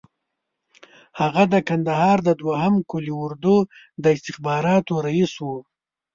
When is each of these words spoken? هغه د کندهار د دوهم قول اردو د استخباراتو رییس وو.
هغه 1.19 1.43
د 1.53 1.55
کندهار 1.69 2.17
د 2.27 2.29
دوهم 2.41 2.73
قول 2.89 3.05
اردو 3.23 3.57
د 4.03 4.05
استخباراتو 4.15 4.93
رییس 5.07 5.33
وو. 5.45 5.57